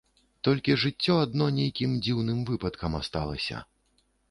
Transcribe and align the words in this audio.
Толькі 0.45 0.77
жыццё 0.83 1.17
адно 1.25 1.45
нейкім 1.59 1.93
дзіўным 2.07 2.41
выпадкам 2.51 2.99
асталася. 3.03 3.65